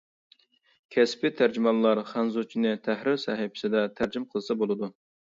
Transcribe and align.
كەسپى 0.93 1.29
تەرجىمانلار 1.41 1.99
خەنزۇچىنى 2.11 2.71
تەھرىر 2.87 3.19
سەھىپىسىدە 3.25 3.83
تەرجىمە 3.99 4.31
قىلسا 4.33 4.57
بولىدۇ. 4.63 4.91